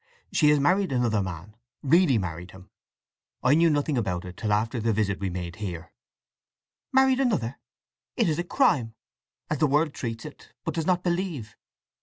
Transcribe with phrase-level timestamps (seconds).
[0.31, 2.71] She has married another man—really married him!
[3.43, 5.93] I knew nothing about it till after the visit we made here."
[6.91, 7.59] "Married another?…
[8.17, 11.55] It is a crime—as the world treats it, but does not believe."